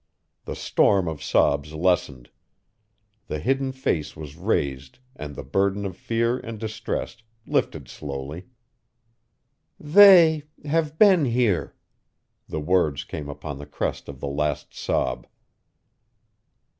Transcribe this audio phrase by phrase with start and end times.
[0.45, 2.31] The storm of sobs lessened.
[3.27, 8.47] The hidden face was raised and the burden of fear and distress lifted slowly.
[9.79, 11.75] "They have been here!"
[12.49, 15.27] The words came upon the crest of the last sob.